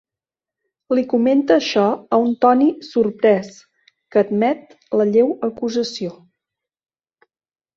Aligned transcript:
Li 0.99 1.01
comenta 1.09 1.57
això 1.59 1.83
a 2.17 2.19
un 2.23 2.31
Tony 2.45 2.63
sorprès, 2.87 3.51
que 4.15 4.23
admet 4.23 4.75
la 5.01 5.07
lleu 5.13 5.31
acusació. 5.53 6.15